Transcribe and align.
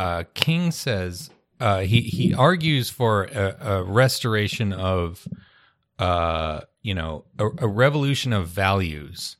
uh, 0.00 0.24
King 0.32 0.70
says 0.70 1.28
uh, 1.60 1.80
he 1.80 2.00
he 2.00 2.32
argues 2.32 2.88
for 2.88 3.24
a, 3.24 3.56
a 3.60 3.82
restoration 3.82 4.72
of 4.72 5.28
uh, 5.98 6.62
you 6.80 6.94
know 6.94 7.26
a, 7.38 7.46
a 7.58 7.68
revolution 7.68 8.32
of 8.32 8.48
values 8.48 9.36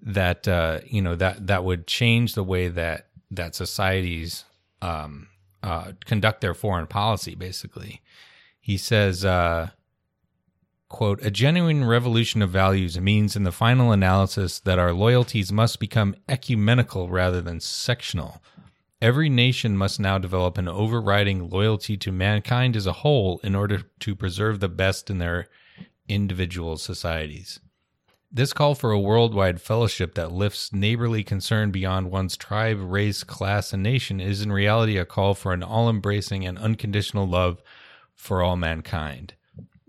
that 0.00 0.48
uh, 0.48 0.80
you 0.86 1.02
know 1.02 1.14
that 1.14 1.46
that 1.46 1.62
would 1.62 1.86
change 1.86 2.32
the 2.32 2.42
way 2.42 2.68
that 2.68 3.08
that 3.30 3.54
societies 3.54 4.46
um, 4.80 5.28
uh, 5.62 5.92
conduct 6.06 6.40
their 6.40 6.54
foreign 6.54 6.86
policy. 6.86 7.34
Basically, 7.34 8.00
he 8.60 8.76
says. 8.78 9.24
Uh, 9.24 9.68
quote, 10.90 11.22
a 11.22 11.30
genuine 11.30 11.84
revolution 11.84 12.40
of 12.40 12.48
values 12.48 12.98
means 12.98 13.36
in 13.36 13.42
the 13.42 13.52
final 13.52 13.92
analysis 13.92 14.58
that 14.60 14.78
our 14.78 14.94
loyalties 14.94 15.52
must 15.52 15.78
become 15.78 16.16
ecumenical 16.30 17.10
rather 17.10 17.42
than 17.42 17.60
sectional. 17.60 18.40
Every 19.00 19.28
nation 19.28 19.76
must 19.76 20.00
now 20.00 20.18
develop 20.18 20.58
an 20.58 20.66
overriding 20.66 21.48
loyalty 21.48 21.96
to 21.98 22.10
mankind 22.10 22.74
as 22.74 22.86
a 22.86 22.92
whole 22.92 23.38
in 23.44 23.54
order 23.54 23.82
to 24.00 24.16
preserve 24.16 24.58
the 24.58 24.68
best 24.68 25.08
in 25.08 25.18
their 25.18 25.46
individual 26.08 26.76
societies. 26.76 27.60
This 28.30 28.52
call 28.52 28.74
for 28.74 28.90
a 28.90 28.98
worldwide 28.98 29.60
fellowship 29.60 30.14
that 30.16 30.32
lifts 30.32 30.72
neighborly 30.72 31.22
concern 31.22 31.70
beyond 31.70 32.10
one's 32.10 32.36
tribe, 32.36 32.78
race, 32.80 33.22
class, 33.22 33.72
and 33.72 33.82
nation 33.82 34.20
is 34.20 34.42
in 34.42 34.50
reality 34.50 34.98
a 34.98 35.04
call 35.04 35.34
for 35.34 35.52
an 35.52 35.62
all 35.62 35.88
embracing 35.88 36.44
and 36.44 36.58
unconditional 36.58 37.26
love 37.26 37.62
for 38.14 38.42
all 38.42 38.56
mankind. 38.56 39.34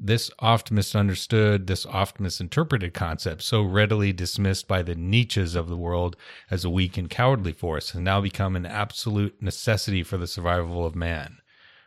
This 0.01 0.31
oft 0.39 0.71
misunderstood, 0.71 1.67
this 1.67 1.85
oft 1.85 2.21
misinterpreted 2.21 2.93
concept, 2.93 3.41
so 3.41 3.61
readily 3.61 4.13
dismissed 4.13 4.65
by 4.65 4.81
the 4.81 4.95
Nietzsches 4.95 5.57
of 5.57 5.67
the 5.67 5.75
world 5.75 6.15
as 6.49 6.63
a 6.63 6.69
weak 6.69 6.97
and 6.97 7.09
cowardly 7.09 7.51
force, 7.51 7.91
has 7.91 7.99
now 7.99 8.21
become 8.21 8.55
an 8.55 8.65
absolute 8.65 9.41
necessity 9.41 10.01
for 10.03 10.17
the 10.17 10.25
survival 10.25 10.85
of 10.85 10.95
man. 10.95 11.39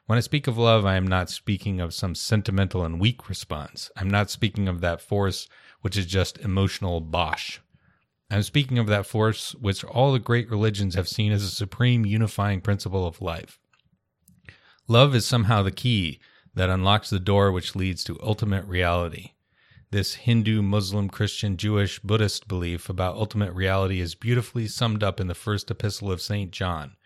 When 0.05 0.19
I 0.19 0.21
speak 0.21 0.47
of 0.47 0.59
love, 0.59 0.85
I 0.85 0.97
am 0.97 1.07
not 1.07 1.31
speaking 1.31 1.81
of 1.81 1.95
some 1.95 2.15
sentimental 2.15 2.85
and 2.85 3.01
weak 3.01 3.31
response. 3.31 3.91
I'm 3.97 4.11
not 4.11 4.29
speaking 4.29 4.69
of 4.69 4.83
that 4.83 5.01
force 5.01 5.49
which 5.81 5.97
is 5.97 6.05
just 6.05 6.37
emotional 6.39 7.01
bosh. 7.01 7.63
I'm 8.31 8.43
speaking 8.43 8.79
of 8.79 8.89
that 8.89 9.07
force 9.07 9.55
which 9.55 9.85
all 9.85 10.13
the 10.13 10.19
great 10.19 10.51
religions 10.51 10.97
have 10.97 11.09
seen 11.09 11.33
as 11.33 11.43
a 11.43 11.51
supreme 11.51 12.05
unifying 12.05 12.61
principle 12.61 13.07
of 13.07 13.23
life. 13.23 13.59
Love 14.87 15.15
is 15.15 15.25
somehow 15.25 15.63
the 15.63 15.71
key 15.71 16.21
that 16.55 16.71
unlocks 16.71 17.11
the 17.11 17.21
door 17.21 17.51
which 17.53 17.77
leads 17.77 18.05
to 18.05 18.21
ultimate 18.23 18.65
reality. 18.67 19.33
This 19.91 20.15
Hindu, 20.15 20.63
Muslim, 20.63 21.09
Christian, 21.09 21.57
Jewish, 21.57 21.99
Buddhist 22.01 22.49
belief 22.49 22.89
about 22.89 23.17
ultimate 23.17 23.53
reality 23.53 24.01
is 24.01 24.15
beautifully 24.15 24.67
summed 24.67 25.03
up 25.03 25.21
in 25.21 25.27
the 25.27 25.35
first 25.35 25.71
epistle 25.71 26.11
of 26.11 26.23
St. 26.23 26.51
John. 26.51 26.97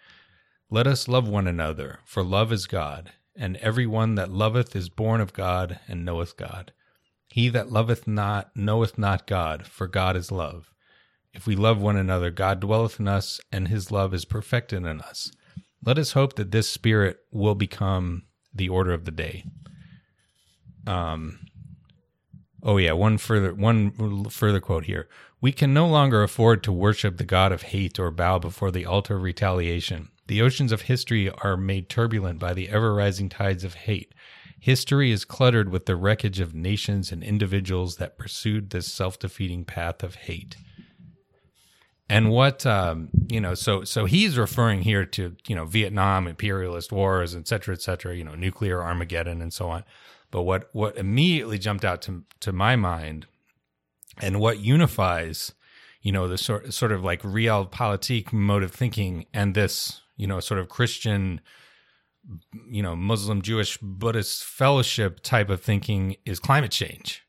Let 0.70 0.86
us 0.86 1.08
love 1.08 1.28
one 1.28 1.47
another, 1.47 2.00
for 2.05 2.22
love 2.22 2.52
is 2.52 2.67
God, 2.67 3.12
and 3.34 3.56
every 3.56 3.86
one 3.86 4.14
that 4.17 4.30
loveth 4.30 4.74
is 4.74 4.89
born 4.89 5.20
of 5.20 5.33
God 5.33 5.80
and 5.89 6.05
knoweth 6.05 6.36
God. 6.36 6.72
He 7.28 7.48
that 7.48 7.70
loveth 7.70 8.06
not 8.06 8.50
knoweth 8.55 8.98
not 8.98 9.27
God, 9.27 9.67
for 9.67 9.86
God 9.86 10.17
is 10.17 10.30
love. 10.30 10.72
If 11.33 11.47
we 11.47 11.55
love 11.55 11.80
one 11.80 11.97
another, 11.97 12.30
God 12.30 12.61
dwelleth 12.61 12.98
in 12.98 13.08
us, 13.08 13.41
and 13.52 13.69
his 13.69 13.91
love 13.91 14.14
is 14.14 14.24
perfected 14.24 14.84
in 14.84 15.00
us. 15.00 15.30
Let 15.84 15.98
us 15.98 16.12
hope 16.12 16.36
that 16.36 16.50
this 16.50 16.69
spirit 16.69 17.19
will 17.30 17.55
become 17.55 18.22
the 18.57 18.69
order 18.69 18.93
of 18.93 19.05
the 19.05 19.11
day. 19.11 19.45
Um, 20.87 21.41
oh 22.63 22.77
yeah, 22.77 22.93
one 22.93 23.19
further 23.19 23.55
one 23.55 24.29
further 24.31 24.61
quote 24.61 24.85
here. 24.85 25.09
We 25.41 25.53
can 25.53 25.75
no 25.75 25.87
longer 25.87 26.23
afford 26.23 26.63
to 26.65 26.73
worship 26.73 27.19
the 27.19 27.25
god 27.25 27.53
of 27.53 27.63
hate 27.63 27.98
or 27.98 28.11
bow 28.11 28.39
before 28.39 28.71
the 28.71 28.87
altar 28.87 29.17
of 29.17 29.23
retaliation. 29.23 30.09
The 30.29 30.43
oceans 30.43 30.73
of 30.73 30.83
history 30.83 31.31
are 31.31 31.57
made 31.57 31.89
turbulent 31.89 32.39
by 32.39 32.55
the 32.55 32.69
ever 32.69 32.95
rising 32.95 33.29
tides 33.29 33.63
of 33.63 33.75
hate. 33.75 34.13
History 34.59 35.13
is 35.13 35.25
cluttered 35.25 35.70
with 35.70 35.87
the 35.87 35.95
wreckage 35.95 36.41
of 36.41 36.55
nations 36.55 37.13
and 37.13 37.23
individuals 37.23 37.97
that 37.97 38.19
pursued 38.19 38.70
this 38.70 38.92
self 38.92 39.19
defeating 39.19 39.64
path 39.64 40.03
of 40.03 40.14
hate. 40.14 40.57
And 42.08 42.30
what 42.30 42.64
um, 42.64 43.08
you 43.28 43.40
know, 43.40 43.55
so 43.55 43.83
so 43.83 44.05
he's 44.05 44.39
referring 44.39 44.83
here 44.83 45.05
to 45.06 45.34
you 45.48 45.56
know 45.56 45.64
Vietnam, 45.64 46.28
imperialist 46.28 46.92
wars, 46.92 47.34
et 47.34 47.48
cetera, 47.48 47.74
et 47.74 47.83
cetera. 47.83 48.14
You 48.14 48.24
know, 48.24 48.34
nuclear 48.34 48.83
Armageddon 48.83 49.42
and 49.42 49.52
so 49.52 49.68
on. 49.68 49.84
But 50.30 50.42
what 50.42 50.68
what 50.72 50.96
immediately 50.96 51.58
jumped 51.58 51.84
out 51.84 52.02
to 52.02 52.22
to 52.40 52.52
my 52.52 52.77
mind, 52.77 53.27
and 54.18 54.39
what 54.39 54.61
unifies, 54.61 55.52
you 56.00 56.12
know, 56.12 56.28
the 56.28 56.39
sort 56.39 56.72
sort 56.72 56.92
of 56.92 57.02
like 57.02 57.22
realpolitik 57.22 58.33
mode 58.33 58.62
of 58.62 58.70
thinking 58.70 59.27
and 59.34 59.55
this 59.55 60.02
you 60.17 60.28
know 60.28 60.38
sort 60.38 60.61
of 60.61 60.68
Christian, 60.68 61.40
you 62.70 62.84
know, 62.84 62.94
Muslim, 62.94 63.42
Jewish, 63.42 63.78
Buddhist 63.78 64.44
fellowship 64.44 65.20
type 65.24 65.50
of 65.50 65.61
thinking 65.61 66.17
is 66.24 66.38
climate 66.38 66.70
change 66.70 67.26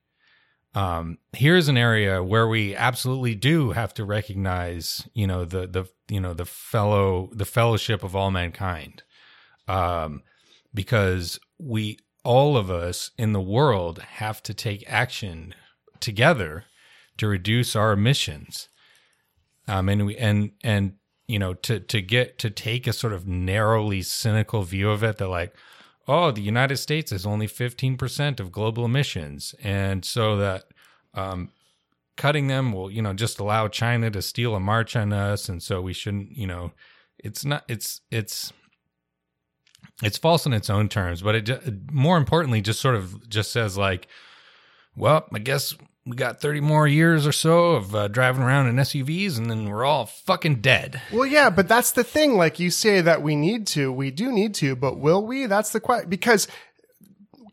um, 0.77 1.17
here's 1.33 1.69
an 1.69 1.77
area 1.77 2.23
where 2.23 2.47
we 2.47 2.75
absolutely 2.75 3.33
do 3.33 3.71
have 3.71 3.95
to 3.95 4.05
recognize, 4.05 5.09
you 5.15 5.25
know, 5.25 5.43
the 5.43 5.65
the 5.65 5.85
you 6.07 6.21
know 6.21 6.35
the 6.35 6.45
fellow 6.45 7.31
the 7.33 7.45
fellowship 7.45 8.03
of 8.03 8.15
all 8.15 8.29
mankind, 8.29 9.01
um, 9.67 10.21
because 10.75 11.39
we 11.57 11.97
all 12.23 12.55
of 12.55 12.69
us 12.69 13.09
in 13.17 13.33
the 13.33 13.41
world 13.41 13.97
have 14.17 14.43
to 14.43 14.53
take 14.53 14.83
action 14.88 15.55
together 15.99 16.65
to 17.17 17.27
reduce 17.27 17.75
our 17.75 17.91
emissions. 17.94 18.69
Um, 19.67 19.89
and 19.89 20.05
we 20.05 20.15
and 20.15 20.51
and 20.63 20.94
you 21.27 21.39
know 21.39 21.55
to 21.55 21.79
to 21.79 22.01
get 22.03 22.38
to 22.38 22.51
take 22.51 22.85
a 22.85 22.94
sort 22.94 23.13
of 23.13 23.27
narrowly 23.27 24.03
cynical 24.03 24.61
view 24.61 24.91
of 24.91 25.03
it 25.03 25.17
that 25.17 25.27
like 25.27 25.55
oh, 26.07 26.31
the 26.31 26.41
United 26.41 26.78
States 26.78 27.12
is 27.12 27.25
only 27.25 27.47
15% 27.47 28.40
of 28.40 28.51
global 28.51 28.85
emissions. 28.85 29.53
And 29.62 30.06
so 30.06 30.38
that 30.38 30.66
um, 31.13 31.50
cutting 32.16 32.47
them 32.47 32.72
will, 32.72 32.90
you 32.90 33.01
know, 33.01 33.13
just 33.13 33.40
allow 33.40 33.68
China 33.68 34.09
to 34.12 34.22
steal 34.22 34.56
a 34.56 34.59
march 34.59 34.95
on 34.95 35.12
us. 35.12 35.50
And 35.50 35.62
so 35.62 35.81
we 35.81 35.94
shouldn't, 35.94 36.35
you 36.38 36.47
know, 36.47 36.72
it's 37.18 37.44
not, 37.44 37.63
it's, 37.68 38.01
it's, 38.12 38.53
it's 40.03 40.18
false 40.18 40.45
in 40.45 40.53
its 40.53 40.69
own 40.69 40.90
terms, 40.90 41.22
but 41.22 41.35
it 41.35 41.91
more 41.91 42.18
importantly 42.18 42.62
just 42.62 42.79
sort 42.79 42.95
of 42.95 43.28
just 43.29 43.51
says 43.51 43.78
like, 43.78 44.07
well, 44.95 45.28
I 45.34 45.39
guess 45.39 45.75
we 46.07 46.16
got 46.16 46.40
30 46.40 46.62
more 46.62 46.88
years 46.88 47.28
or 47.28 47.34
so 47.34 47.73
of 47.73 47.94
uh, 47.94 48.07
driving 48.07 48.41
around 48.41 48.68
in 48.68 48.75
SUVs 48.78 49.38
and 49.38 49.51
then 49.51 49.66
we're 49.66 49.84
all 49.84 50.06
fucking 50.06 50.62
dead. 50.62 51.01
Well, 51.12 51.25
yeah, 51.25 51.50
but 51.50 51.68
that's 51.68 51.91
the 51.91 52.03
thing. 52.03 52.38
Like 52.38 52.59
you 52.59 52.69
say 52.69 53.01
that 53.01 53.22
we 53.22 53.35
need 53.35 53.68
to, 53.68 53.91
we 53.91 54.09
do 54.09 54.31
need 54.31 54.53
to, 54.56 54.75
but 54.75 54.97
will 54.97 55.25
we? 55.25 55.47
That's 55.47 55.72
the 55.72 55.81
question. 55.81 56.09
Because 56.09 56.47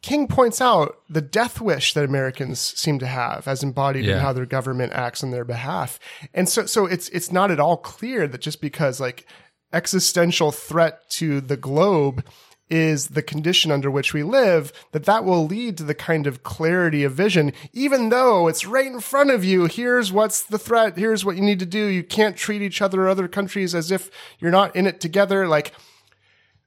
King 0.02 0.28
points 0.28 0.60
out 0.60 0.98
the 1.08 1.20
death 1.20 1.60
wish 1.60 1.94
that 1.94 2.04
Americans 2.04 2.60
seem 2.60 3.00
to 3.00 3.06
have 3.06 3.48
as 3.48 3.64
embodied 3.64 4.04
yeah. 4.04 4.14
in 4.14 4.18
how 4.20 4.32
their 4.32 4.46
government 4.46 4.92
acts 4.92 5.24
on 5.24 5.32
their 5.32 5.44
behalf. 5.44 5.98
And 6.32 6.48
so, 6.48 6.66
so 6.66 6.86
it's, 6.86 7.08
it's 7.08 7.32
not 7.32 7.50
at 7.50 7.58
all 7.58 7.76
clear 7.76 8.28
that 8.28 8.40
just 8.40 8.60
because 8.60 9.00
like 9.00 9.26
existential 9.72 10.52
threat 10.52 11.08
to 11.10 11.40
the 11.40 11.56
globe 11.56 12.24
is 12.70 13.08
the 13.08 13.22
condition 13.22 13.70
under 13.70 13.90
which 13.90 14.14
we 14.14 14.22
live, 14.22 14.72
that 14.92 15.04
that 15.04 15.24
will 15.24 15.46
lead 15.46 15.76
to 15.76 15.84
the 15.84 15.94
kind 15.94 16.26
of 16.26 16.42
clarity 16.42 17.04
of 17.04 17.12
vision, 17.12 17.52
even 17.72 18.08
though 18.08 18.48
it's 18.48 18.66
right 18.66 18.86
in 18.86 19.00
front 19.00 19.30
of 19.30 19.44
you. 19.44 19.66
Here's 19.66 20.12
what's 20.12 20.42
the 20.42 20.58
threat. 20.58 20.96
Here's 20.96 21.24
what 21.24 21.36
you 21.36 21.42
need 21.42 21.58
to 21.58 21.66
do. 21.66 21.86
You 21.86 22.02
can't 22.02 22.36
treat 22.36 22.62
each 22.62 22.80
other 22.80 23.02
or 23.02 23.08
other 23.08 23.28
countries 23.28 23.74
as 23.74 23.90
if 23.90 24.10
you're 24.38 24.50
not 24.50 24.74
in 24.74 24.86
it 24.86 25.00
together. 25.00 25.46
Like, 25.46 25.72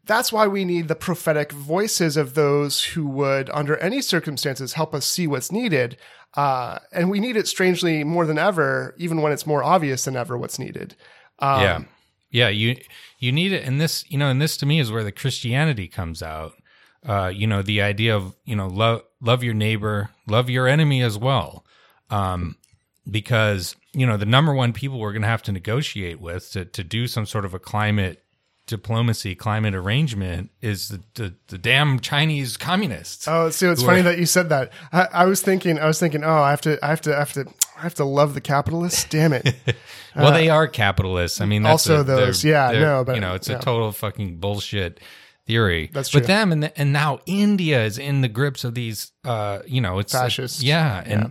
that's 0.06 0.32
why 0.32 0.48
we 0.48 0.64
need 0.64 0.88
the 0.88 0.96
prophetic 0.96 1.52
voices 1.52 2.16
of 2.16 2.34
those 2.34 2.84
who 2.84 3.08
would, 3.08 3.50
under 3.50 3.76
any 3.78 4.02
circumstances, 4.02 4.74
help 4.74 4.94
us 4.94 5.06
see 5.06 5.28
what's 5.28 5.52
needed. 5.52 5.98
Uh, 6.36 6.80
and 6.92 7.10
we 7.10 7.20
need 7.20 7.36
it 7.36 7.48
strangely 7.48 8.04
more 8.04 8.26
than 8.26 8.38
ever, 8.38 8.94
even 8.98 9.22
when 9.22 9.32
it's 9.32 9.48
more 9.48 9.64
obvious 9.64 10.06
than 10.06 10.16
ever 10.16 10.38
what's 10.38 10.60
needed. 10.60 10.96
Um, 11.40 11.62
yeah 11.62 11.84
yeah, 12.30 12.50
you 12.50 12.76
you 13.18 13.32
need 13.32 13.52
it, 13.52 13.64
and 13.64 13.82
this 13.82 14.10
you 14.10 14.18
know, 14.18 14.30
and 14.30 14.42
this 14.42 14.58
to 14.58 14.66
me 14.66 14.80
is 14.80 14.92
where 14.92 15.04
the 15.04 15.12
Christianity 15.12 15.88
comes 15.88 16.22
out. 16.22 16.54
Uh, 17.06 17.32
you 17.34 17.48
know, 17.48 17.62
the 17.62 17.82
idea 17.82 18.16
of 18.16 18.36
you 18.46 18.56
know 18.56 18.68
love 18.68 19.04
love 19.22 19.44
your 19.44 19.54
neighbor, 19.54 20.10
love 20.28 20.50
your 20.50 20.68
enemy 20.68 21.02
as 21.02 21.18
well, 21.18 21.66
um, 22.10 22.58
because 23.10 23.76
you 23.94 24.06
know 24.06 24.18
the 24.18 24.26
number 24.26 24.54
one 24.54 24.74
people 24.74 25.00
we're 25.00 25.14
going 25.14 25.22
to 25.22 25.28
have 25.28 25.44
to 25.44 25.52
negotiate 25.52 26.20
with 26.20 26.52
to 26.52 26.66
to 26.66 26.84
do 26.84 27.08
some 27.08 27.26
sort 27.26 27.46
of 27.46 27.54
a 27.54 27.60
climate 27.60 28.24
diplomacy 28.68 29.34
climate 29.34 29.74
arrangement 29.74 30.52
is 30.62 30.90
the, 30.90 31.02
the, 31.16 31.34
the 31.48 31.58
damn 31.58 32.00
Chinese 32.00 32.58
communists. 32.58 33.28
Oh, 33.28 33.50
see 33.50 33.66
it's 33.66 33.82
funny 33.82 34.02
are, 34.02 34.04
that 34.04 34.20
you 34.20 34.26
said 34.26 34.50
that. 34.50 34.72
I, 34.92 35.08
I, 35.14 35.26
was 35.26 35.42
thinking, 35.42 35.80
I 35.80 35.88
was 35.88 36.00
thinking, 36.00 36.24
oh, 36.24 36.42
I 36.42 36.50
have 36.52 36.62
to, 36.62 36.78
I 36.84 36.90
have 36.90 37.02
to, 37.02 37.16
I 37.16 37.20
have 37.20 37.34
to, 37.34 37.46
I 37.78 37.82
have 37.82 37.96
to 37.96 38.06
love 38.06 38.34
the 38.34 38.42
capitalists. 38.42 39.06
Damn 39.06 39.34
it. 39.34 39.56
well, 40.16 40.28
uh, 40.28 40.32
they 40.32 40.50
are 40.50 40.68
capitalists. 40.68 41.42
I 41.42 41.46
mean, 41.46 41.66
also 41.66 42.02
a, 42.02 42.04
those, 42.04 42.44
yeah, 42.44 42.72
no, 42.72 43.04
but 43.04 43.16
you 43.16 43.22
know, 43.22 43.36
it's 43.36 43.48
yeah. 43.48 43.58
a 43.58 43.62
total 43.62 43.92
fucking 43.92 44.38
bullshit 44.38 45.00
theory. 45.46 45.90
That's 45.94 46.10
true. 46.10 46.22
But 46.22 46.28
them 46.28 46.52
and 46.52 46.64
the, 46.64 46.80
and 46.80 46.92
now 46.92 47.20
India 47.26 47.84
is 47.86 47.98
in 47.98 48.22
the 48.22 48.28
grips 48.28 48.64
of 48.64 48.74
these, 48.74 49.12
uh, 49.24 49.60
you 49.66 49.82
know, 49.82 50.00
it's 50.00 50.14
fascists. 50.14 50.64
yeah, 50.64 51.04
and 51.06 51.22
yeah. 51.22 51.30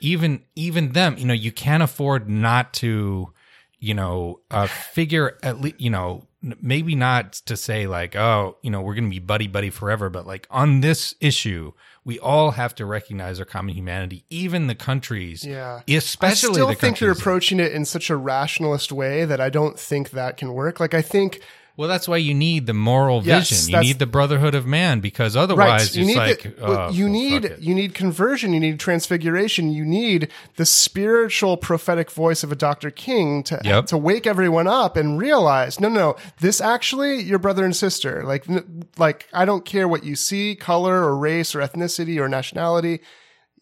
even 0.00 0.42
even 0.54 0.92
them, 0.92 1.16
you 1.18 1.26
know, 1.26 1.34
you 1.34 1.52
can't 1.52 1.82
afford 1.82 2.28
not 2.28 2.72
to, 2.74 3.32
you 3.78 3.94
know, 3.94 4.40
uh, 4.50 4.66
figure 4.66 5.38
at 5.42 5.60
least, 5.60 5.80
you 5.80 5.90
know 5.90 6.26
maybe 6.42 6.94
not 6.94 7.34
to 7.34 7.56
say 7.56 7.86
like, 7.86 8.16
oh, 8.16 8.56
you 8.62 8.70
know, 8.70 8.80
we're 8.80 8.94
going 8.94 9.04
to 9.04 9.10
be 9.10 9.18
buddy 9.18 9.46
buddy 9.46 9.70
forever, 9.70 10.08
but 10.08 10.26
like 10.26 10.46
on 10.50 10.80
this 10.80 11.14
issue, 11.20 11.72
we 12.04 12.18
all 12.18 12.52
have 12.52 12.74
to 12.76 12.86
recognize 12.86 13.38
our 13.38 13.44
common 13.44 13.74
humanity, 13.74 14.24
even 14.30 14.66
the 14.66 14.74
countries. 14.74 15.44
Yeah. 15.44 15.82
Especially 15.88 16.50
I 16.50 16.52
still 16.52 16.66
the 16.68 16.74
think 16.74 17.00
you're 17.00 17.12
approaching 17.12 17.60
it 17.60 17.72
in 17.72 17.84
such 17.84 18.10
a 18.10 18.16
rationalist 18.16 18.90
way 18.90 19.24
that 19.24 19.40
I 19.40 19.50
don't 19.50 19.78
think 19.78 20.10
that 20.10 20.36
can 20.36 20.52
work. 20.52 20.80
Like 20.80 20.94
I 20.94 21.02
think 21.02 21.40
Well, 21.80 21.88
that's 21.88 22.06
why 22.06 22.18
you 22.18 22.34
need 22.34 22.66
the 22.66 22.74
moral 22.74 23.22
Yes, 23.22 23.48
vision. 23.48 23.74
You 23.74 23.80
need 23.80 23.98
the 23.98 24.06
brotherhood 24.06 24.54
of 24.54 24.66
man 24.66 25.00
because 25.00 25.34
otherwise 25.34 25.96
you 25.96 26.02
it's 26.02 26.08
need 26.08 26.18
like 26.18 26.42
the, 26.42 26.54
oh, 26.60 26.90
you 26.90 27.04
well, 27.04 27.12
need 27.14 27.56
you 27.58 27.74
need 27.74 27.94
conversion, 27.94 28.52
you 28.52 28.60
need 28.60 28.78
transfiguration, 28.78 29.72
you 29.72 29.86
need 29.86 30.28
the 30.56 30.66
spiritual 30.66 31.56
prophetic 31.56 32.10
voice 32.10 32.42
of 32.44 32.52
a 32.52 32.54
Dr. 32.54 32.90
King 32.90 33.42
to 33.44 33.62
Yep. 33.64 33.86
to 33.86 33.96
wake 33.96 34.26
everyone 34.26 34.66
up 34.66 34.94
and 34.94 35.18
realize, 35.18 35.80
no, 35.80 35.88
no, 35.88 36.16
this 36.40 36.60
actually 36.60 37.22
your 37.22 37.38
brother 37.38 37.64
and 37.64 37.74
sister. 37.74 38.24
Like 38.26 38.46
n- 38.50 38.84
like 38.98 39.26
I 39.32 39.46
don't 39.46 39.64
care 39.64 39.88
what 39.88 40.04
you 40.04 40.16
see, 40.16 40.56
color 40.56 41.02
or 41.02 41.16
race 41.16 41.54
or 41.54 41.60
ethnicity 41.60 42.20
or 42.20 42.28
nationality. 42.28 43.00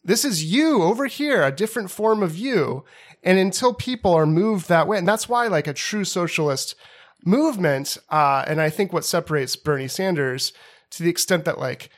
This 0.02 0.24
is 0.24 0.42
you 0.42 0.82
over 0.82 1.06
here, 1.06 1.44
a 1.44 1.52
different 1.52 1.92
form 1.92 2.24
of 2.24 2.36
you. 2.36 2.84
And 3.22 3.38
until 3.38 3.74
people 3.74 4.12
are 4.12 4.26
moved 4.26 4.68
that 4.68 4.88
way, 4.88 4.98
and 4.98 5.06
that's 5.06 5.28
why 5.28 5.46
like 5.46 5.68
a 5.68 5.72
true 5.72 6.04
socialist 6.04 6.74
movement, 7.24 7.98
uh, 8.10 8.44
and 8.46 8.60
I 8.60 8.70
think 8.70 8.92
what 8.92 9.04
separates 9.04 9.56
Bernie 9.56 9.88
Sanders 9.88 10.52
to 10.90 11.02
the 11.02 11.10
extent 11.10 11.44
that 11.44 11.58
like 11.58 11.90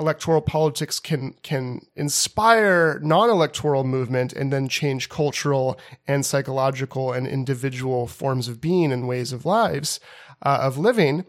electoral 0.00 0.40
politics 0.40 0.98
can 0.98 1.34
can 1.42 1.82
inspire 1.94 2.98
non-electoral 3.02 3.84
movement 3.84 4.32
and 4.32 4.52
then 4.52 4.66
change 4.66 5.10
cultural 5.10 5.78
and 6.08 6.24
psychological 6.24 7.12
and 7.12 7.26
individual 7.26 8.06
forms 8.06 8.48
of 8.48 8.60
being 8.60 8.92
and 8.92 9.06
ways 9.06 9.32
of 9.32 9.44
lives 9.44 10.00
uh, 10.42 10.58
of 10.62 10.78
living 10.78 11.24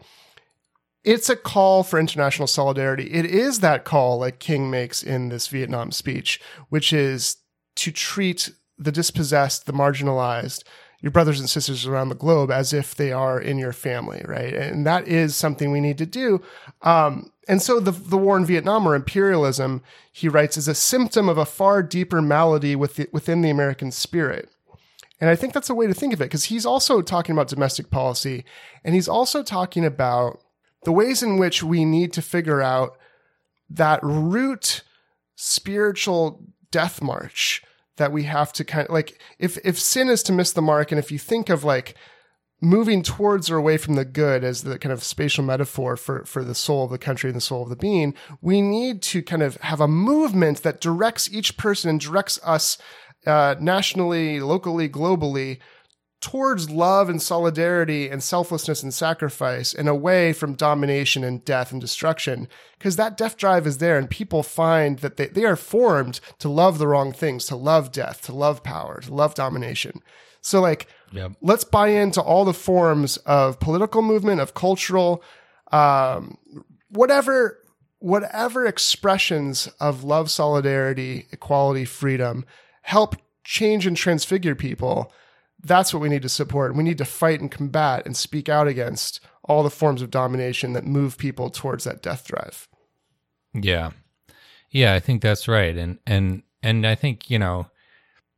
it's 1.04 1.28
a 1.28 1.34
call 1.34 1.82
for 1.82 1.98
international 1.98 2.46
solidarity. 2.46 3.12
It 3.12 3.26
is 3.26 3.58
that 3.58 3.84
call 3.84 4.18
like 4.18 4.38
king 4.38 4.70
makes 4.70 5.02
in 5.02 5.28
this 5.28 5.48
vietnam 5.48 5.92
speech 5.92 6.40
which 6.70 6.92
is 6.92 7.36
to 7.76 7.92
treat 7.92 8.50
the 8.78 8.92
dispossessed 8.92 9.66
the 9.66 9.72
marginalized 9.72 10.64
your 11.02 11.10
brothers 11.10 11.40
and 11.40 11.50
sisters 11.50 11.84
around 11.84 12.08
the 12.08 12.14
globe 12.14 12.50
as 12.50 12.72
if 12.72 12.94
they 12.94 13.12
are 13.12 13.40
in 13.40 13.58
your 13.58 13.72
family, 13.72 14.22
right? 14.24 14.54
And 14.54 14.86
that 14.86 15.08
is 15.08 15.34
something 15.36 15.70
we 15.70 15.80
need 15.80 15.98
to 15.98 16.06
do. 16.06 16.40
Um, 16.80 17.32
and 17.48 17.60
so 17.60 17.80
the, 17.80 17.90
the 17.90 18.16
war 18.16 18.36
in 18.36 18.46
Vietnam 18.46 18.86
or 18.86 18.94
imperialism, 18.94 19.82
he 20.12 20.28
writes, 20.28 20.56
is 20.56 20.68
a 20.68 20.74
symptom 20.76 21.28
of 21.28 21.36
a 21.36 21.44
far 21.44 21.82
deeper 21.82 22.22
malady 22.22 22.76
with 22.76 22.94
the, 22.94 23.08
within 23.12 23.42
the 23.42 23.50
American 23.50 23.90
spirit. 23.90 24.48
And 25.20 25.28
I 25.28 25.34
think 25.34 25.52
that's 25.52 25.70
a 25.70 25.74
way 25.74 25.88
to 25.88 25.94
think 25.94 26.12
of 26.12 26.20
it 26.20 26.26
because 26.26 26.46
he's 26.46 26.66
also 26.66 27.02
talking 27.02 27.32
about 27.32 27.48
domestic 27.48 27.90
policy 27.90 28.44
and 28.84 28.94
he's 28.94 29.08
also 29.08 29.42
talking 29.42 29.84
about 29.84 30.40
the 30.84 30.92
ways 30.92 31.22
in 31.22 31.36
which 31.36 31.62
we 31.62 31.84
need 31.84 32.12
to 32.14 32.22
figure 32.22 32.60
out 32.60 32.96
that 33.70 34.00
root 34.02 34.82
spiritual 35.36 36.44
death 36.70 37.02
march 37.02 37.62
that 38.02 38.10
we 38.10 38.24
have 38.24 38.52
to 38.52 38.64
kind 38.64 38.88
of 38.88 38.92
like 38.92 39.20
if 39.38 39.56
if 39.64 39.78
sin 39.78 40.08
is 40.08 40.24
to 40.24 40.32
miss 40.32 40.52
the 40.52 40.60
mark 40.60 40.90
and 40.90 40.98
if 40.98 41.12
you 41.12 41.20
think 41.20 41.48
of 41.48 41.62
like 41.62 41.94
moving 42.60 43.00
towards 43.00 43.48
or 43.48 43.56
away 43.56 43.76
from 43.76 43.94
the 43.94 44.04
good 44.04 44.42
as 44.42 44.64
the 44.64 44.76
kind 44.76 44.92
of 44.92 45.04
spatial 45.04 45.44
metaphor 45.44 45.96
for 45.96 46.24
for 46.24 46.42
the 46.42 46.54
soul 46.54 46.84
of 46.84 46.90
the 46.90 46.98
country 46.98 47.30
and 47.30 47.36
the 47.36 47.40
soul 47.40 47.62
of 47.62 47.68
the 47.68 47.76
being 47.76 48.12
we 48.40 48.60
need 48.60 49.02
to 49.02 49.22
kind 49.22 49.40
of 49.40 49.54
have 49.58 49.80
a 49.80 49.86
movement 49.86 50.64
that 50.64 50.80
directs 50.80 51.32
each 51.32 51.56
person 51.56 51.88
and 51.88 52.00
directs 52.00 52.40
us 52.42 52.76
uh, 53.24 53.54
nationally 53.60 54.40
locally 54.40 54.88
globally 54.88 55.60
towards 56.22 56.70
love 56.70 57.10
and 57.10 57.20
solidarity 57.20 58.08
and 58.08 58.22
selflessness 58.22 58.82
and 58.82 58.94
sacrifice 58.94 59.74
and 59.74 59.88
away 59.88 60.32
from 60.32 60.54
domination 60.54 61.24
and 61.24 61.44
death 61.44 61.72
and 61.72 61.80
destruction. 61.80 62.48
Because 62.78 62.96
that 62.96 63.16
death 63.16 63.36
drive 63.36 63.66
is 63.66 63.78
there 63.78 63.98
and 63.98 64.08
people 64.08 64.42
find 64.42 65.00
that 65.00 65.16
they, 65.16 65.26
they 65.26 65.44
are 65.44 65.56
formed 65.56 66.20
to 66.38 66.48
love 66.48 66.78
the 66.78 66.86
wrong 66.86 67.12
things, 67.12 67.46
to 67.46 67.56
love 67.56 67.92
death, 67.92 68.22
to 68.22 68.32
love 68.32 68.62
power, 68.62 69.00
to 69.00 69.12
love 69.12 69.34
domination. 69.34 70.00
So 70.40 70.60
like, 70.60 70.86
Yep. 71.10 71.32
let's 71.42 71.64
buy 71.64 71.88
into 71.88 72.22
all 72.22 72.46
the 72.46 72.54
forms 72.54 73.18
of 73.18 73.60
political 73.60 74.00
movement, 74.00 74.40
of 74.40 74.54
cultural, 74.54 75.22
um, 75.72 76.38
whatever, 76.88 77.58
whatever 77.98 78.64
expressions 78.64 79.66
of 79.78 80.04
love, 80.04 80.30
solidarity, 80.30 81.26
equality, 81.32 81.84
freedom 81.84 82.46
help 82.82 83.16
change 83.44 83.86
and 83.86 83.96
transfigure 83.96 84.54
people 84.54 85.12
that's 85.62 85.94
what 85.94 86.00
we 86.00 86.08
need 86.08 86.22
to 86.22 86.28
support. 86.28 86.74
We 86.74 86.82
need 86.82 86.98
to 86.98 87.04
fight 87.04 87.40
and 87.40 87.50
combat 87.50 88.04
and 88.04 88.16
speak 88.16 88.48
out 88.48 88.66
against 88.66 89.20
all 89.44 89.62
the 89.62 89.70
forms 89.70 90.02
of 90.02 90.10
domination 90.10 90.72
that 90.72 90.86
move 90.86 91.18
people 91.18 91.50
towards 91.50 91.84
that 91.84 92.02
death 92.02 92.26
drive. 92.26 92.68
Yeah. 93.54 93.90
Yeah, 94.70 94.94
I 94.94 95.00
think 95.00 95.22
that's 95.22 95.48
right. 95.48 95.76
And 95.76 95.98
and 96.06 96.42
and 96.62 96.86
I 96.86 96.94
think, 96.94 97.30
you 97.30 97.38
know, 97.38 97.66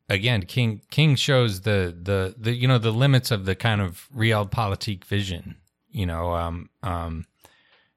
again, 0.08 0.42
King 0.42 0.82
King 0.90 1.14
shows 1.14 1.62
the 1.62 1.96
the 2.00 2.34
the 2.36 2.52
you 2.52 2.66
know, 2.66 2.78
the 2.78 2.90
limits 2.90 3.30
of 3.30 3.44
the 3.44 3.54
kind 3.54 3.80
of 3.80 4.08
realpolitik 4.14 5.04
vision, 5.04 5.56
you 5.90 6.06
know, 6.06 6.34
um 6.34 6.70
um 6.82 7.26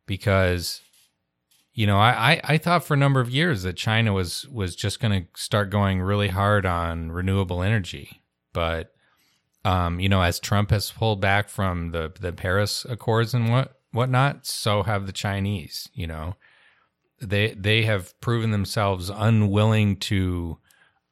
because 0.05 0.81
you 1.73 1.85
know, 1.85 1.99
I, 1.99 2.31
I, 2.33 2.41
I 2.43 2.57
thought 2.57 2.83
for 2.83 2.95
a 2.95 2.97
number 2.97 3.19
of 3.19 3.29
years 3.29 3.61
that 3.61 3.77
China 3.77 4.11
was 4.11 4.47
was 4.49 4.75
just 4.75 4.99
going 4.99 5.21
to 5.21 5.27
start 5.39 5.69
going 5.69 6.01
really 6.01 6.29
hard 6.29 6.65
on 6.65 7.11
renewable 7.11 7.61
energy, 7.61 8.23
but 8.51 8.95
um, 9.67 9.99
you 9.99 10.07
know, 10.07 10.21
as 10.21 10.39
Trump 10.39 10.71
has 10.71 10.89
pulled 10.91 11.19
back 11.19 11.49
from 11.49 11.91
the 11.91 12.13
the 12.21 12.31
Paris 12.31 12.85
Accords 12.87 13.33
and 13.33 13.51
what 13.51 13.77
whatnot, 13.91 14.45
so 14.45 14.83
have 14.83 15.05
the 15.05 15.11
Chinese. 15.11 15.89
You 15.93 16.07
know, 16.07 16.35
they 17.19 17.49
they 17.49 17.83
have 17.83 18.19
proven 18.21 18.51
themselves 18.51 19.09
unwilling 19.09 19.97
to 19.97 20.57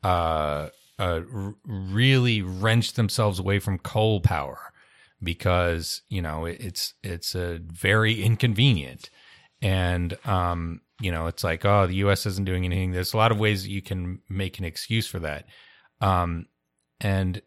uh, 0.06 0.69
uh, 0.98 1.22
really 1.66 2.42
wrench 2.42 2.94
themselves 2.94 3.40
away 3.40 3.60
from 3.60 3.78
coal 3.78 4.22
power 4.22 4.72
because 5.22 6.02
you 6.07 6.22
know 6.22 6.46
it, 6.46 6.57
it's 6.62 6.94
it's 7.04 7.36
a 7.36 7.60
very 7.62 8.24
inconvenient 8.24 9.10
and 9.62 10.18
um, 10.25 10.80
you 11.02 11.12
know 11.12 11.28
it's 11.28 11.44
like 11.44 11.66
oh 11.66 11.88
the 11.88 11.96
U.S. 11.96 12.25
isn't 12.25 12.46
doing 12.46 12.63
anything. 12.63 12.94
There's 12.94 13.13
a 13.13 13.18
lot 13.18 13.34
of 13.34 13.40
ways 13.40 13.63
that 13.63 13.72
you 13.72 13.81
can 13.81 14.22
make 14.30 14.60
an 14.60 14.63
excuse 14.63 15.07
for 15.07 15.19
that, 15.19 15.46
um, 16.00 16.46
and 17.02 17.42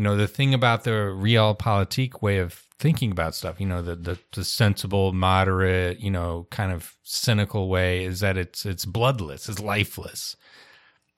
you 0.00 0.04
know 0.04 0.16
the 0.16 0.26
thing 0.26 0.54
about 0.54 0.84
the 0.84 1.10
real 1.10 1.54
realpolitik 1.54 2.22
way 2.22 2.38
of 2.38 2.54
thinking 2.78 3.10
about 3.12 3.34
stuff 3.34 3.60
you 3.60 3.66
know 3.66 3.82
the, 3.82 3.94
the 3.94 4.18
the 4.32 4.44
sensible 4.44 5.12
moderate 5.12 6.00
you 6.00 6.10
know 6.10 6.46
kind 6.50 6.72
of 6.72 6.96
cynical 7.02 7.68
way 7.68 8.02
is 8.02 8.20
that 8.20 8.38
it's 8.38 8.64
it's 8.64 8.86
bloodless 8.86 9.46
it's 9.46 9.60
lifeless. 9.60 10.36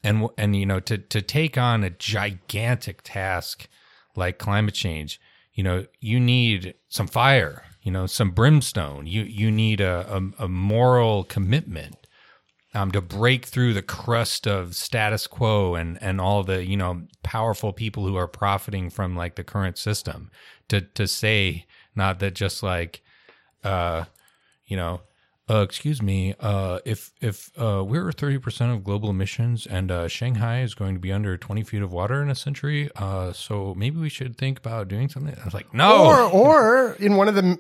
And 0.03 0.29
and 0.37 0.57
you 0.57 0.67
know 0.67 0.81
to 0.81 0.99
to 0.99 1.23
take 1.23 1.57
on 1.57 1.85
a 1.85 1.91
gigantic 1.91 3.03
task 3.05 3.69
like 4.17 4.39
climate 4.39 4.75
change 4.75 5.21
you 5.55 5.63
know 5.63 5.87
you 6.01 6.19
need 6.19 6.75
some 6.89 7.07
fire 7.07 7.63
you 7.83 7.93
know 7.93 8.07
some 8.07 8.33
brimstone. 8.33 9.07
You 9.07 9.23
you 9.23 9.53
need 9.53 9.81
a 9.81 10.13
a, 10.13 10.45
a 10.47 10.49
moral 10.49 11.23
commitment 11.23 12.02
um, 12.75 12.91
to 12.93 13.01
break 13.01 13.47
through 13.47 13.75
the 13.75 13.83
crust 13.83 14.47
of 14.47 14.75
status 14.75 15.27
quo 15.27 15.75
and 15.75 15.99
and 16.03 16.21
all 16.21 16.43
the 16.43 16.65
you 16.65 16.77
know 16.77 17.03
powerful 17.23 17.73
people 17.73 18.07
who 18.07 18.17
are 18.17 18.29
profiting 18.29 18.91
from 18.91 19.17
like 19.17 19.37
the 19.37 19.45
current 19.45 19.79
system 19.79 20.31
to 20.69 20.81
to 20.81 21.07
say 21.07 21.67
not 21.95 22.19
that 22.21 22.35
just 22.35 22.63
like 22.63 23.03
uh 23.65 24.05
you 24.67 24.77
know 24.77 25.01
uh, 25.51 25.61
excuse 25.61 26.01
me 26.01 26.35
uh 26.41 26.79
if 26.85 27.13
if 27.21 27.51
uh 27.61 27.85
we're 27.85 28.11
30% 28.11 28.73
of 28.73 28.85
global 28.85 29.11
emissions 29.11 29.67
and 29.67 29.91
uh 29.91 30.09
shanghai 30.09 30.63
is 30.63 30.75
going 30.75 30.95
to 30.95 31.01
be 31.01 31.13
under 31.13 31.37
20 31.37 31.63
feet 31.65 31.83
of 31.83 31.93
water 31.93 32.23
in 32.23 32.31
a 32.31 32.35
century 32.35 32.89
uh 32.97 33.33
so 33.33 33.75
maybe 33.77 33.99
we 33.99 34.09
should 34.09 34.39
think 34.39 34.59
about 34.59 34.89
doing 34.89 35.09
something. 35.09 35.35
I 35.39 35.45
was 35.45 35.53
like 35.53 35.75
no! 35.75 36.07
Or, 36.07 36.23
or 36.23 36.93
in 36.95 37.17
one 37.17 37.29
of 37.29 37.35
the 37.35 37.59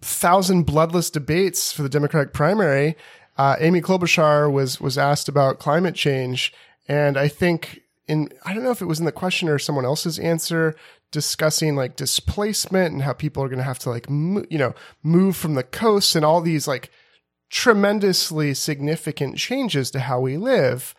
thousand 0.00 0.64
bloodless 0.64 1.10
debates 1.10 1.70
for 1.70 1.82
the 1.82 1.88
Democratic 1.88 2.32
primary, 2.32 2.96
uh, 3.38 3.56
Amy 3.60 3.80
Klobuchar 3.80 4.50
was 4.52 4.80
was 4.80 4.98
asked 4.98 5.28
about 5.28 5.60
climate 5.60 5.94
change, 5.94 6.52
and 6.88 7.16
I 7.16 7.28
think 7.28 7.82
in 8.08 8.30
I 8.44 8.52
don't 8.52 8.64
know 8.64 8.72
if 8.72 8.82
it 8.82 8.86
was 8.86 8.98
in 8.98 9.06
the 9.06 9.12
question 9.12 9.48
or 9.48 9.58
someone 9.58 9.84
else's 9.84 10.18
answer 10.18 10.74
discussing 11.10 11.74
like 11.74 11.96
displacement 11.96 12.92
and 12.92 13.02
how 13.02 13.12
people 13.14 13.42
are 13.42 13.48
going 13.48 13.58
to 13.58 13.64
have 13.64 13.78
to 13.78 13.90
like 13.90 14.10
mo- 14.10 14.44
you 14.50 14.58
know 14.58 14.74
move 15.02 15.36
from 15.36 15.54
the 15.54 15.62
coast 15.62 16.16
and 16.16 16.24
all 16.24 16.40
these 16.40 16.66
like 16.66 16.90
tremendously 17.48 18.52
significant 18.52 19.36
changes 19.36 19.90
to 19.92 20.00
how 20.00 20.20
we 20.20 20.36
live. 20.36 20.94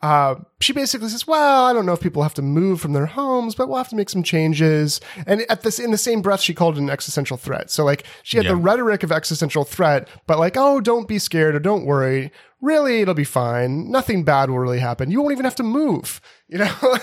Uh, 0.00 0.36
she 0.60 0.72
basically 0.72 1.08
says, 1.08 1.26
"Well, 1.26 1.64
I 1.64 1.72
don't 1.72 1.84
know 1.84 1.92
if 1.92 2.00
people 2.00 2.22
have 2.22 2.34
to 2.34 2.42
move 2.42 2.80
from 2.80 2.92
their 2.92 3.06
homes, 3.06 3.56
but 3.56 3.68
we'll 3.68 3.78
have 3.78 3.88
to 3.88 3.96
make 3.96 4.08
some 4.10 4.22
changes." 4.22 5.00
And 5.26 5.42
at 5.50 5.62
this, 5.62 5.80
in 5.80 5.90
the 5.90 5.98
same 5.98 6.22
breath, 6.22 6.40
she 6.40 6.54
called 6.54 6.76
it 6.76 6.80
an 6.80 6.88
existential 6.90 7.36
threat. 7.36 7.68
So, 7.70 7.84
like, 7.84 8.04
she 8.22 8.36
had 8.36 8.46
Yeah. 8.46 8.52
the 8.52 8.56
rhetoric 8.58 9.02
of 9.02 9.10
existential 9.10 9.64
threat, 9.64 10.06
but 10.28 10.38
like, 10.38 10.56
"Oh, 10.56 10.80
don't 10.80 11.08
be 11.08 11.18
scared 11.18 11.56
or 11.56 11.58
don't 11.58 11.84
worry. 11.84 12.30
Really, 12.60 13.00
it'll 13.00 13.14
be 13.14 13.24
fine. 13.24 13.90
Nothing 13.90 14.22
bad 14.22 14.50
will 14.50 14.58
really 14.60 14.78
happen. 14.78 15.10
You 15.10 15.20
won't 15.20 15.32
even 15.32 15.44
have 15.44 15.56
to 15.56 15.62
move." 15.64 16.20
You 16.50 16.56
know, 16.60 16.72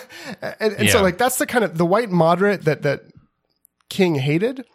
and, 0.59 0.73
and 0.73 0.89
so 0.89 1.03
like 1.03 1.19
that's 1.19 1.37
the 1.37 1.45
kind 1.45 1.63
of 1.63 1.77
the 1.77 1.85
white 1.85 2.09
moderate 2.09 2.63
that 2.63 2.81
that 2.81 3.01
King 3.89 4.15
hated 4.15 4.65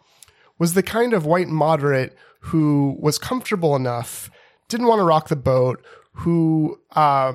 was 0.57 0.75
the 0.75 0.83
kind 0.83 1.11
of 1.13 1.25
white 1.25 1.49
moderate 1.49 2.15
who 2.39 2.95
was 2.97 3.17
comfortable 3.17 3.75
enough, 3.75 4.29
didn't 4.69 4.87
want 4.87 4.99
to 4.99 5.03
rock 5.03 5.27
the 5.27 5.35
boat, 5.35 5.83
who 6.13 6.79
uh, 6.95 7.33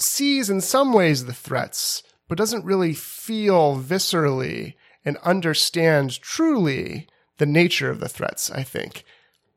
sees 0.00 0.50
in 0.50 0.60
some 0.60 0.92
ways 0.92 1.24
the 1.24 1.32
threats, 1.32 2.02
but 2.28 2.38
doesn't 2.38 2.64
really 2.64 2.94
feel 2.94 3.78
viscerally 3.78 4.74
and 5.04 5.16
understand 5.18 6.20
truly 6.20 7.08
the 7.38 7.46
nature 7.46 7.90
of 7.90 8.00
the 8.00 8.08
threats, 8.08 8.50
I 8.50 8.62
think. 8.62 9.04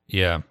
Yeah. 0.07 0.41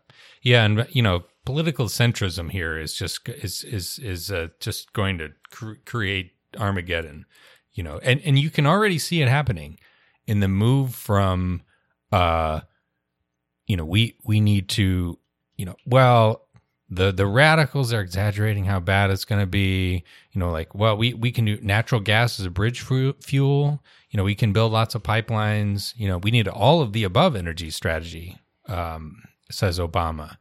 Yeah. 0.42 0.64
And, 0.64 0.86
you 0.90 1.02
know, 1.02 1.24
political 1.44 1.86
centrism 1.86 2.50
here 2.50 2.78
is 2.78 2.94
just, 2.94 3.28
is, 3.28 3.64
is, 3.64 3.98
is 3.98 4.30
uh, 4.30 4.48
just 4.60 4.92
going 4.92 5.18
to 5.18 5.30
cr- 5.50 5.80
create 5.84 6.32
Armageddon, 6.58 7.24
you 7.72 7.82
know, 7.82 7.98
and, 8.02 8.20
and 8.24 8.38
you 8.38 8.50
can 8.50 8.66
already 8.66 8.98
see 8.98 9.22
it 9.22 9.28
happening 9.28 9.78
in 10.26 10.40
the 10.40 10.48
move 10.48 10.94
from, 10.94 11.62
uh, 12.12 12.60
you 13.66 13.76
know, 13.76 13.84
we, 13.84 14.16
we 14.24 14.40
need 14.40 14.68
to, 14.70 15.18
you 15.56 15.64
know, 15.64 15.76
well, 15.86 16.46
the 16.90 17.12
the 17.12 17.26
radicals 17.26 17.92
are 17.92 18.00
exaggerating 18.00 18.64
how 18.64 18.80
bad 18.80 19.10
it's 19.10 19.24
going 19.24 19.40
to 19.40 19.46
be. 19.46 20.02
You 20.32 20.38
know, 20.38 20.50
like 20.50 20.74
well, 20.74 20.96
we 20.96 21.14
we 21.14 21.30
can 21.30 21.44
do 21.44 21.58
natural 21.62 22.00
gas 22.00 22.40
as 22.40 22.46
a 22.46 22.50
bridge 22.50 22.80
fuel. 22.82 23.82
You 24.10 24.16
know, 24.16 24.24
we 24.24 24.34
can 24.34 24.52
build 24.52 24.72
lots 24.72 24.94
of 24.94 25.02
pipelines. 25.02 25.94
You 25.96 26.08
know, 26.08 26.18
we 26.18 26.30
need 26.30 26.48
all 26.48 26.82
of 26.82 26.92
the 26.92 27.04
above 27.04 27.36
energy 27.36 27.70
strategy, 27.70 28.38
um, 28.66 29.22
says 29.50 29.78
Obama. 29.78 30.36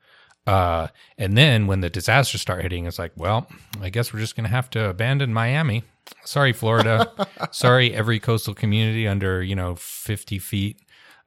Uh, 0.48 0.88
and 1.20 1.38
then 1.38 1.68
when 1.68 1.82
the 1.82 1.90
disasters 1.92 2.42
start 2.42 2.64
hitting, 2.64 2.88
it's 2.88 2.98
like, 2.98 3.12
well, 3.16 3.48
I 3.82 3.90
guess 3.90 4.12
we're 4.12 4.20
just 4.20 4.36
going 4.36 4.46
to 4.46 4.50
have 4.50 4.70
to 4.72 4.90
abandon 4.90 5.32
Miami. 5.32 5.84
Sorry, 6.26 6.54
Florida. 6.54 7.12
Sorry, 7.52 7.94
every 7.94 8.20
coastal 8.20 8.56
community 8.56 9.08
under 9.08 9.44
you 9.44 9.56
know 9.56 9.76
fifty 9.76 10.40
feet 10.40 10.80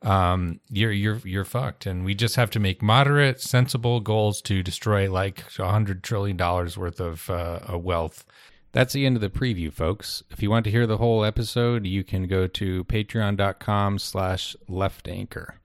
um, 0.02 0.61
you're 0.71 0.92
you're 0.92 1.21
you're 1.25 1.44
fucked. 1.44 1.87
And 1.87 2.04
we 2.04 2.14
just 2.14 2.37
have 2.37 2.50
to 2.50 2.61
make 2.61 2.82
moderate, 2.82 3.40
sensible 3.40 4.00
goals 4.00 4.40
to 4.42 4.62
destroy 4.62 5.11
like 5.11 5.44
a 5.59 5.68
hundred 5.68 6.02
trillion 6.02 6.37
dollars 6.37 6.76
worth 6.76 7.00
of 7.00 7.28
uh, 7.30 7.78
wealth. 7.78 8.25
That's 8.73 8.94
the 8.94 9.04
end 9.04 9.16
of 9.16 9.21
the 9.21 9.28
preview, 9.28 9.73
folks. 9.73 10.23
If 10.30 10.42
you 10.42 10.50
want 10.50 10.64
to 10.64 10.71
hear 10.71 10.87
the 10.87 10.97
whole 10.97 11.25
episode, 11.25 11.87
you 11.87 12.04
can 12.04 12.26
go 12.26 12.47
to 12.47 12.85
patreon.com 12.85 13.99
slash 13.99 14.56
left 14.66 15.09
anchor. 15.09 15.56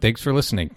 Thanks 0.00 0.20
for 0.20 0.32
listening. 0.32 0.74